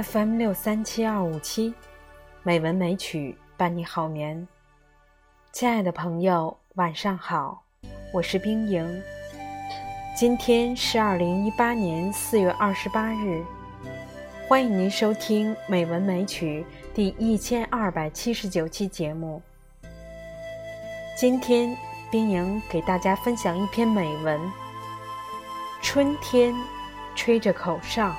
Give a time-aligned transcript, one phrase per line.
[0.00, 1.74] FM 六三七二五七，
[2.44, 4.46] 美文美曲伴你好眠。
[5.50, 7.64] 亲爱的朋友，晚上好，
[8.12, 9.02] 我是冰莹。
[10.16, 13.42] 今天是二零一八年四月二十八日，
[14.46, 19.42] 欢迎您收听《美文美曲》第一千二百七十九期节目。
[21.16, 21.76] 今天，
[22.08, 24.40] 冰莹给大家分享一篇美文：
[25.82, 26.54] 春天，
[27.16, 28.14] 吹着口哨。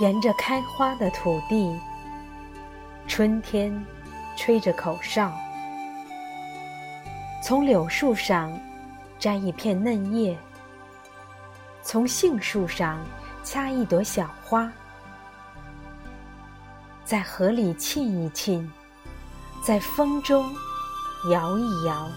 [0.00, 1.78] 沿着开花的土地，
[3.06, 3.84] 春天
[4.34, 5.30] 吹着口哨，
[7.44, 8.50] 从柳树上
[9.18, 10.34] 摘一片嫩叶，
[11.82, 12.98] 从杏树上
[13.44, 14.72] 掐一朵小花，
[17.04, 18.66] 在河里沁一沁，
[19.62, 20.50] 在风中
[21.30, 22.08] 摇一摇，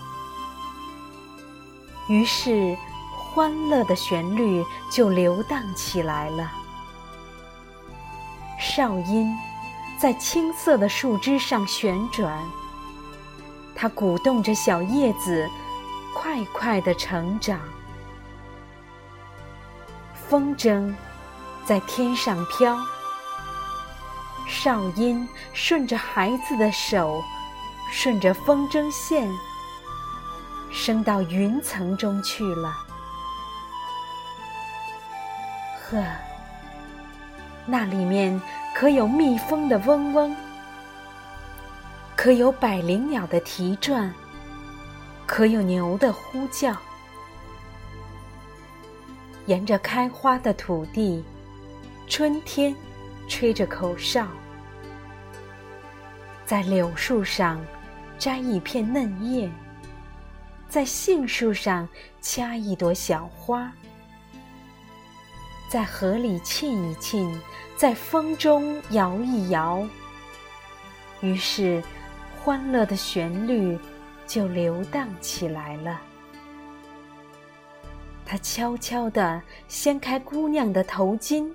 [2.08, 2.78] 于是
[3.11, 6.62] 欢乐的旋律就流荡起来了。
[8.76, 9.38] 哨音
[10.00, 12.44] 在青色的树枝上旋转，
[13.76, 15.48] 它鼓动着小叶子
[16.16, 17.60] 快快的成长。
[20.28, 20.92] 风筝
[21.64, 22.76] 在天上飘，
[24.48, 27.22] 哨音顺着孩子的手，
[27.92, 29.32] 顺着风筝线，
[30.72, 32.76] 升到云层中去了。
[35.92, 36.04] 呵。
[37.66, 38.42] 那里面
[38.73, 40.36] 可有蜜蜂的嗡嗡，
[42.16, 44.14] 可有百灵鸟的啼转，
[45.26, 46.76] 可有牛的呼叫。
[49.45, 51.23] 沿着开花的土地，
[52.08, 52.76] 春天
[53.28, 54.28] 吹着口哨，
[56.45, 57.64] 在柳树上
[58.17, 59.50] 摘一片嫩叶，
[60.67, 61.88] 在杏树上
[62.22, 63.72] 掐一朵小花。
[65.73, 67.42] 在河里沁一沁，
[67.76, 69.84] 在风中摇一摇，
[71.20, 71.82] 于是
[72.38, 73.76] 欢乐的旋律
[74.28, 76.00] 就流荡起来了。
[78.23, 81.52] 他悄悄地掀开姑娘的头巾，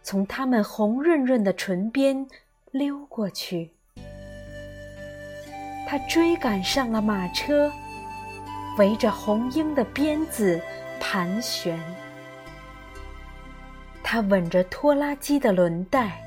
[0.00, 2.24] 从她们红润润的唇边
[2.70, 3.68] 溜过去。
[5.88, 7.68] 他追赶上了马车，
[8.78, 10.60] 围着红缨的鞭子
[11.00, 11.76] 盘旋。
[14.08, 16.22] 他吻着拖拉机的轮带，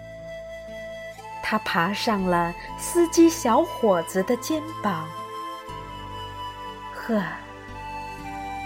[1.42, 5.08] 他爬上了司机小伙子的肩膀。
[6.94, 7.24] 呵，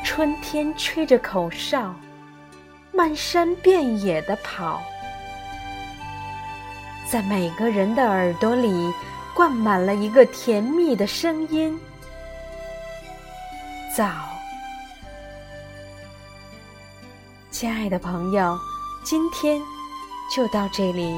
[0.03, 1.94] 春天吹着口哨，
[2.91, 4.81] 漫山遍野的跑，
[7.07, 8.91] 在每个人的耳朵里
[9.35, 11.79] 灌满了一个甜蜜的声音。
[13.96, 14.09] 早，
[17.52, 18.57] 亲爱的朋友。
[19.03, 19.62] 今天
[20.34, 21.14] 就到这里，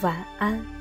[0.00, 0.77] 晚安。